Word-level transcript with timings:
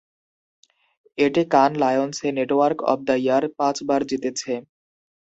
এটি 1.17 1.41
কান 1.53 1.71
লায়ন্সে 1.81 2.27
"network 2.37 2.79
of 2.91 2.99
the 3.07 3.15
year" 3.19 3.43
পাঁচবার 3.59 3.99
জিতেছে। 4.09 4.53